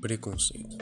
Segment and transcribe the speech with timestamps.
[0.00, 0.78] preconceito.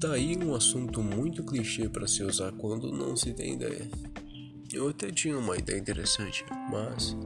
[0.00, 3.88] Tá aí um assunto muito clichê para se usar quando não se tem ideia.
[4.72, 7.16] Eu até tinha uma ideia interessante, mas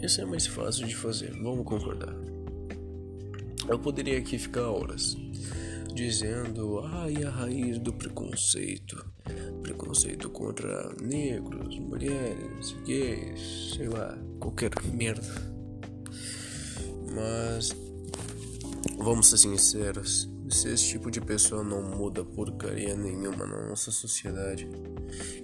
[0.00, 2.14] é, isso é mais fácil de fazer, vamos concordar.
[3.68, 5.16] Eu poderia aqui ficar horas
[5.94, 9.04] dizendo, ai, a raiz do preconceito,
[9.62, 15.56] preconceito contra negros, mulheres, gays, sei lá, qualquer merda.
[17.14, 17.74] Mas
[18.98, 24.68] vamos ser sinceros, se esse tipo de pessoa não muda porcaria nenhuma na nossa sociedade,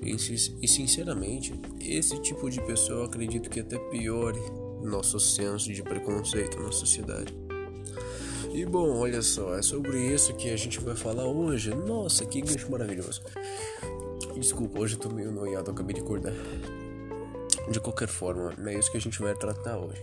[0.02, 4.40] e, sinceramente, esse tipo de pessoa acredito que até piore
[4.82, 7.34] nosso senso de preconceito na sociedade.
[8.52, 11.74] E bom, olha só, é sobre isso que a gente vai falar hoje.
[11.74, 13.22] Nossa, que gancho maravilhoso.
[14.36, 16.34] Desculpa, hoje eu tô meio noiado, acabei de acordar.
[17.70, 20.02] De qualquer forma, é isso que a gente vai tratar hoje.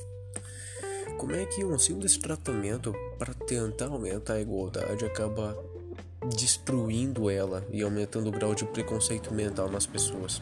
[1.21, 5.55] Como é que um simples tratamento para tentar aumentar a igualdade acaba
[6.35, 10.41] destruindo ela e aumentando o grau de preconceito mental nas pessoas?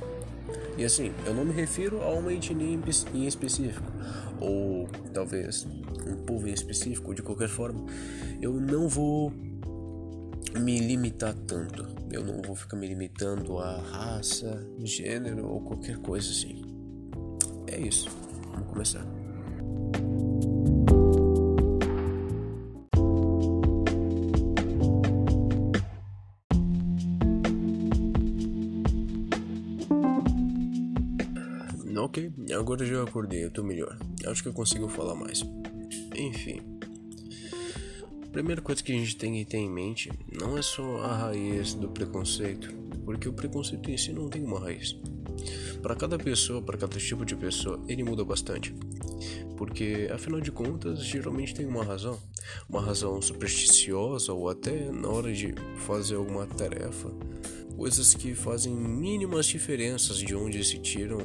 [0.78, 2.80] E assim, eu não me refiro a uma etnia
[3.14, 3.92] em específico,
[4.40, 5.68] ou talvez
[6.08, 7.86] um povo em específico, de qualquer forma,
[8.42, 9.34] eu não vou
[10.62, 11.86] me limitar tanto.
[12.10, 16.62] Eu não vou ficar me limitando a raça, gênero ou qualquer coisa assim.
[17.68, 18.10] É isso.
[18.54, 19.19] Vamos começar.
[32.00, 33.98] Ok, agora já acordei, eu tô melhor.
[34.26, 35.44] Acho que eu consigo falar mais.
[36.16, 36.62] Enfim.
[38.32, 41.74] Primeira coisa que a gente tem que ter em mente não é só a raiz
[41.74, 44.96] do preconceito, porque o preconceito em si não tem uma raiz.
[45.82, 48.74] Para cada pessoa, para cada tipo de pessoa, ele muda bastante.
[49.58, 52.18] Porque, afinal de contas, geralmente tem uma razão.
[52.70, 55.54] Uma razão supersticiosa ou até na hora de
[55.86, 57.10] fazer alguma tarefa.
[57.76, 61.20] Coisas que fazem mínimas diferenças de onde se tiram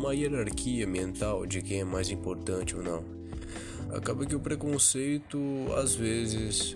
[0.00, 3.04] uma hierarquia mental de quem é mais importante ou não.
[3.94, 5.38] Acaba que o preconceito
[5.76, 6.74] às vezes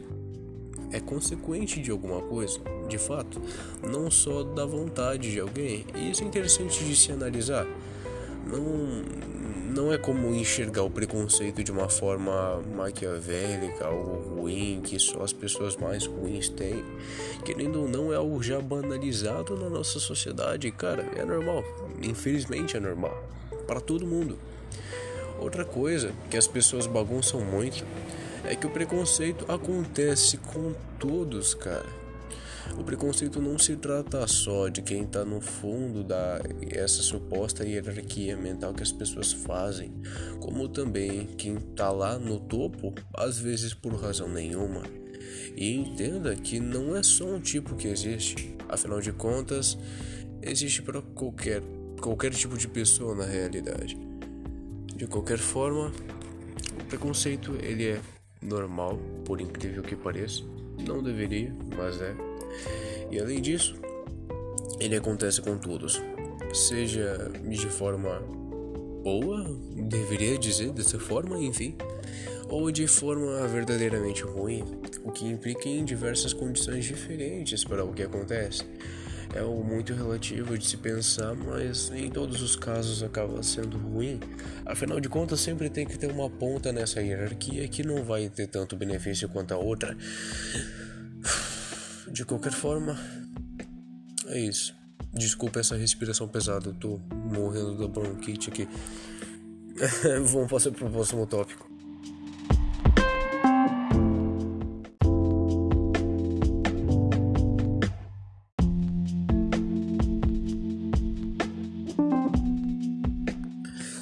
[0.92, 3.40] é consequente de alguma coisa, de fato,
[3.82, 5.86] não só da vontade de alguém.
[5.94, 7.66] E isso é interessante de se analisar.
[8.46, 9.04] Não,
[9.74, 15.32] não é como enxergar o preconceito de uma forma maquiavélica ou ruim, que só as
[15.32, 16.84] pessoas mais ruins têm.
[17.44, 20.70] Querendo ou não, é algo já banalizado na nossa sociedade.
[20.70, 21.64] Cara, é normal.
[22.02, 23.16] Infelizmente é normal.
[23.66, 24.38] Para todo mundo.
[25.38, 27.84] Outra coisa que as pessoas bagunçam muito
[28.44, 32.03] é que o preconceito acontece com todos, cara.
[32.78, 38.36] O preconceito não se trata só de quem está no fundo da essa suposta hierarquia
[38.36, 39.92] mental que as pessoas fazem,
[40.40, 44.82] como também quem está lá no topo, às vezes por razão nenhuma.
[45.56, 49.78] E entenda que não é só um tipo que existe, afinal de contas,
[50.42, 51.62] existe para qualquer
[52.00, 53.96] qualquer tipo de pessoa na realidade.
[54.94, 55.90] De qualquer forma,
[56.78, 58.00] o preconceito ele é
[58.42, 60.42] normal, por incrível que pareça.
[60.86, 62.14] Não deveria, mas é.
[63.10, 63.74] E além disso,
[64.80, 66.00] ele acontece com todos,
[66.52, 68.20] seja de forma
[69.02, 69.44] boa,
[69.76, 71.76] deveria dizer dessa forma, enfim,
[72.48, 74.64] ou de forma verdadeiramente ruim,
[75.04, 78.64] o que implica em diversas condições diferentes para o que acontece.
[79.34, 84.20] É algo muito relativo de se pensar, mas em todos os casos acaba sendo ruim.
[84.64, 88.46] Afinal de contas, sempre tem que ter uma ponta nessa hierarquia que não vai ter
[88.46, 89.96] tanto benefício quanto a outra.
[92.14, 92.96] De qualquer forma,
[94.28, 94.72] é isso.
[95.12, 98.68] Desculpa essa respiração pesada, eu tô morrendo da bronquite aqui.
[100.22, 101.68] Vamos passar pro próximo tópico.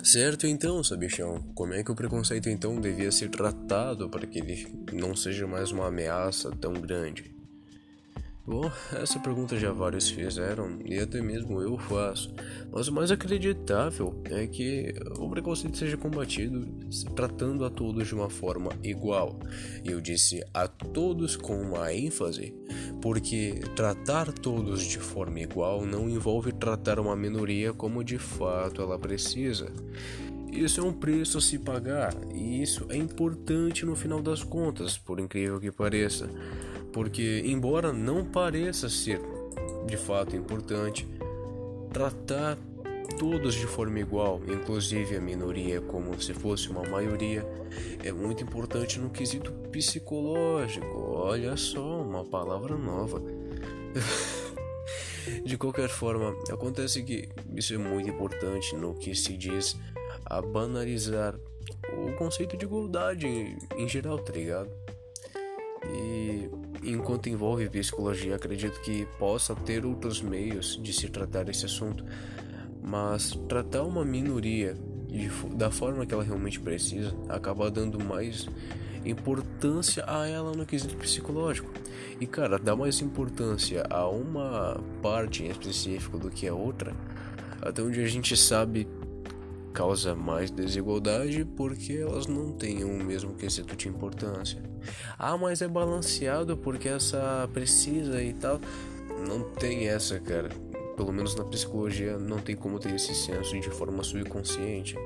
[0.05, 1.41] Certo então, sabichão.
[1.54, 5.72] Como é que o preconceito então devia ser tratado para que ele não seja mais
[5.72, 7.41] uma ameaça tão grande?
[8.44, 8.68] Bom,
[9.00, 12.34] essa pergunta já vários fizeram e até mesmo eu faço,
[12.72, 16.66] mas o mais acreditável é que o preconceito seja combatido
[17.15, 19.39] tratando a todos de uma forma igual.
[19.84, 22.53] Eu disse a todos com uma ênfase,
[23.00, 28.98] porque tratar todos de forma igual não envolve tratar uma minoria como de fato ela
[28.98, 29.72] precisa.
[30.53, 34.98] Isso é um preço a se pagar e isso é importante no final das contas,
[34.98, 36.28] por incrível que pareça.
[36.92, 39.21] Porque, embora não pareça ser
[39.86, 41.09] de fato importante,
[41.92, 42.59] tratar
[43.18, 47.47] todos de forma igual, inclusive a minoria como se fosse uma maioria,
[48.03, 50.98] é muito importante no quesito psicológico.
[50.98, 53.22] Olha só, uma palavra nova.
[55.45, 59.77] de qualquer forma, acontece que isso é muito importante no que se diz
[60.24, 61.38] a banalizar
[61.92, 64.71] o conceito de igualdade em, geral, tá ligado?
[65.95, 66.50] E
[66.83, 72.05] enquanto envolve psicologia, acredito que possa ter outros meios de se tratar esse assunto,
[72.83, 74.75] mas tratar uma minoria
[75.09, 78.49] de, da forma que ela realmente precisa acaba dando mais
[79.05, 81.71] importância a ela no quesito psicológico.
[82.21, 86.95] E cara, dar mais importância a uma parte em específico do que a outra,
[87.61, 88.87] até onde a gente sabe
[89.72, 94.63] causa mais desigualdade porque elas não têm o mesmo quesito de importância.
[95.19, 98.60] Ah, mas é balanceado porque essa precisa e tal.
[99.27, 100.51] Não tem essa, cara.
[100.97, 104.97] Pelo menos na psicologia não tem como ter esse senso de forma subconsciente.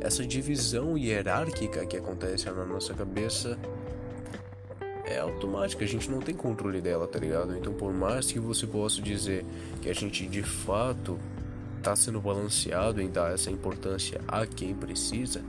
[0.00, 3.58] Essa divisão hierárquica que acontece na nossa cabeça
[5.04, 7.56] é automática, a gente não tem controle dela, tá ligado?
[7.56, 9.44] Então, por mais que você possa dizer
[9.80, 11.18] que a gente de fato
[11.88, 15.42] está sendo balanceado em dar essa importância a quem precisa,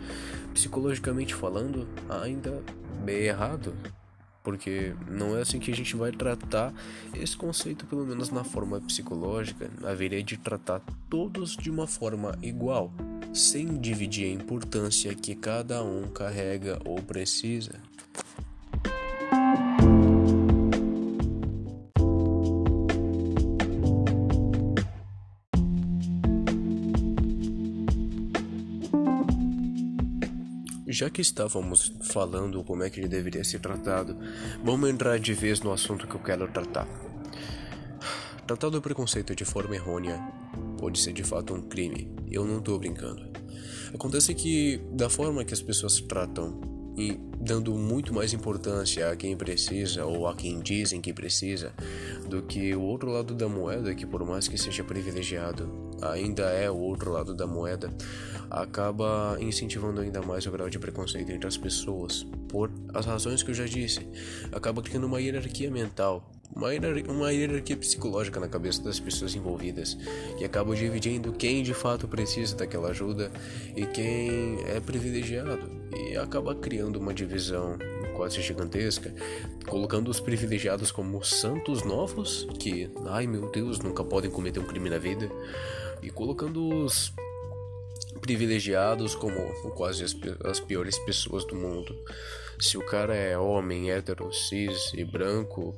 [0.54, 2.64] psicologicamente falando, ainda
[3.04, 3.74] bem errado.
[4.42, 6.74] Porque não é assim que a gente vai tratar
[7.14, 12.90] esse conceito, pelo menos na forma psicológica, haveria de tratar todos de uma forma igual,
[13.34, 17.82] sem dividir a importância que cada um carrega ou precisa.
[31.00, 34.18] Já que estávamos falando como é que ele deveria ser tratado,
[34.62, 36.86] vamos entrar de vez no assunto que eu quero tratar.
[38.46, 40.20] Tratar do preconceito de forma errônea
[40.78, 42.14] pode ser de fato um crime.
[42.30, 43.26] Eu não estou brincando.
[43.94, 46.60] Acontece que, da forma que as pessoas tratam
[46.98, 51.72] e dando muito mais importância a quem precisa ou a quem dizem que precisa
[52.28, 56.70] do que o outro lado da moeda, que por mais que seja privilegiado, ainda é
[56.70, 57.92] o outro lado da moeda,
[58.50, 63.52] acaba incentivando ainda mais o grau de preconceito entre as pessoas, por as razões que
[63.52, 64.08] eu já disse.
[64.52, 69.98] Acaba criando uma hierarquia mental, uma hierarquia, uma hierarquia psicológica na cabeça das pessoas envolvidas,
[70.38, 73.32] que acaba dividindo quem de fato precisa daquela ajuda
[73.76, 77.78] e quem é privilegiado, e acaba criando uma divisão
[78.20, 79.16] quase gigantesca,
[79.66, 84.90] colocando os privilegiados como santos novos, que, ai meu Deus, nunca podem cometer um crime
[84.90, 85.32] na vida,
[86.04, 87.14] e colocando os
[88.20, 89.40] privilegiados como
[89.72, 90.14] quase as,
[90.44, 91.96] as piores pessoas do mundo.
[92.60, 95.74] Se o cara é homem, hétero, cis e branco,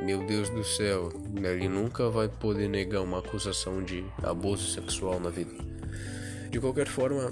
[0.00, 5.28] meu Deus do céu, ele nunca vai poder negar uma acusação de abuso sexual na
[5.28, 5.52] vida.
[6.50, 7.30] De qualquer forma,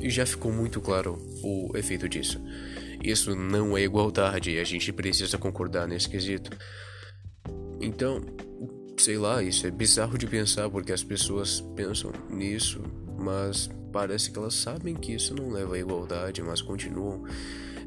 [0.00, 2.40] já ficou muito claro o efeito disso.
[3.02, 6.50] Isso não é igualdade e a gente precisa concordar nesse quesito.
[7.80, 8.22] Então,
[8.96, 12.82] sei lá, isso é bizarro de pensar porque as pessoas pensam nisso,
[13.18, 17.24] mas parece que elas sabem que isso não leva à igualdade, mas continuam.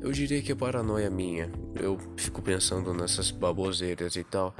[0.01, 1.51] Eu diria que é paranoia minha.
[1.75, 4.55] Eu fico pensando nessas baboseiras e tal,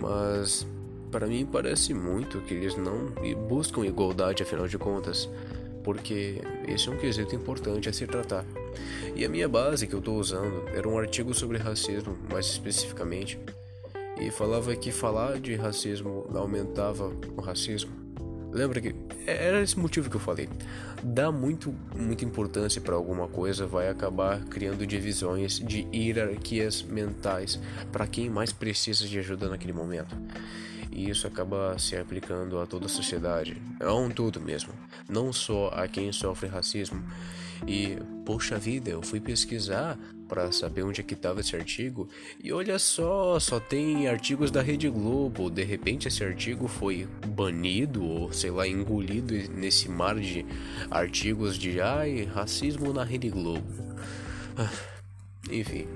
[0.00, 0.66] mas
[1.10, 3.12] para mim parece muito que eles não
[3.46, 5.28] buscam igualdade afinal de contas,
[5.82, 8.44] porque esse é um quesito importante a se tratar.
[9.14, 13.38] E a minha base que eu estou usando era um artigo sobre racismo, mais especificamente,
[14.20, 18.02] e falava que falar de racismo aumentava o racismo.
[18.52, 18.94] Lembra que
[19.26, 20.48] era esse motivo que eu falei.
[21.02, 27.58] Dá muito, muita importância para alguma coisa, vai acabar criando divisões de hierarquias mentais
[27.90, 30.14] para quem mais precisa de ajuda naquele momento.
[30.92, 34.72] E isso acaba se aplicando a toda a sociedade, a um todo mesmo,
[35.08, 37.02] não só a quem sofre racismo.
[37.66, 42.08] E, poxa vida, eu fui pesquisar para saber onde é que estava esse artigo
[42.42, 45.50] e olha só, só tem artigos da Rede Globo.
[45.50, 50.44] De repente esse artigo foi banido ou sei lá engolido nesse mar de
[50.90, 53.62] artigos de ai racismo na Rede Globo.
[54.56, 54.70] Ah,
[55.50, 55.86] enfim,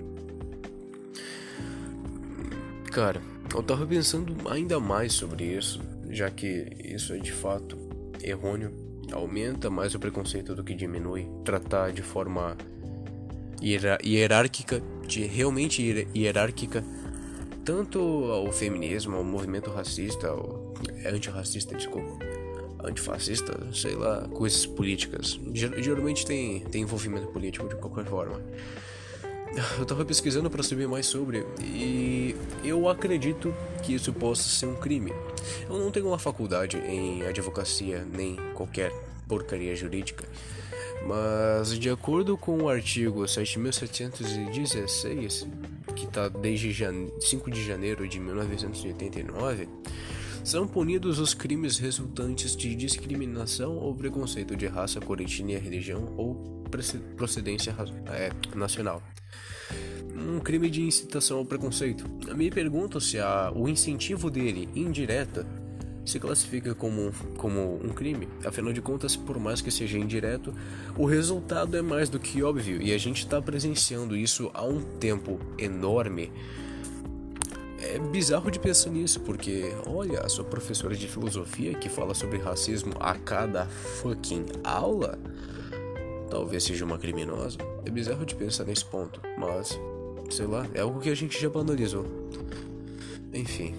[2.93, 3.23] cara,
[3.55, 7.77] eu tava pensando ainda mais sobre isso, já que isso é de fato
[8.23, 8.73] errôneo,
[9.13, 11.29] aumenta mais o preconceito do que diminui.
[11.45, 12.57] Tratar de forma
[13.63, 16.85] hierárquica, de realmente hierárquica,
[17.65, 17.99] tanto
[18.31, 20.75] ao feminismo, ao movimento racista, ao
[21.05, 22.25] antirracista, desculpa,
[22.85, 25.41] antifascista, sei lá, coisas políticas.
[25.53, 28.41] Geralmente tem, tem envolvimento político de qualquer forma.
[29.79, 32.35] Eu tava pesquisando para saber mais sobre e
[32.65, 35.13] eu acredito que isso possa ser um crime.
[35.69, 38.93] Eu não tenho uma faculdade em advocacia nem qualquer
[39.29, 40.25] porcaria jurídica,
[41.07, 45.47] mas de acordo com o artigo 7716,
[45.95, 46.75] que está desde
[47.21, 49.69] 5 de janeiro de 1989,
[50.45, 56.56] são punidos os crimes resultantes de discriminação ou preconceito de raça, cor, etnia, religião ou
[57.17, 57.75] procedência
[58.09, 59.03] é, nacional
[60.17, 62.05] um crime de incitação ao preconceito.
[62.35, 65.47] Me pergunto se a, o incentivo dele, indireta,
[66.05, 68.29] se classifica como, como um crime.
[68.45, 70.55] Afinal de contas, por mais que seja indireto,
[70.97, 74.81] o resultado é mais do que óbvio e a gente está presenciando isso há um
[74.81, 76.33] tempo enorme.
[77.81, 82.39] É bizarro de pensar nisso, porque olha, a sua professora de filosofia que fala sobre
[82.39, 85.19] racismo a cada fucking aula
[86.31, 87.59] talvez seja uma criminosa.
[87.85, 89.79] É bizarro de pensar nesse ponto, mas
[90.31, 92.05] sei lá, é algo que a gente já banalizou.
[93.33, 93.75] Enfim,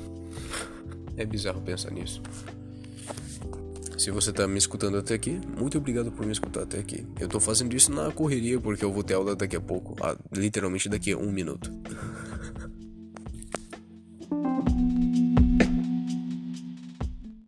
[1.16, 2.22] é bizarro pensar nisso.
[3.98, 7.04] Se você tá me escutando até aqui, muito obrigado por me escutar até aqui.
[7.20, 10.16] Eu tô fazendo isso na correria porque eu vou ter aula daqui a pouco, ah,
[10.32, 11.72] literalmente daqui a um minuto.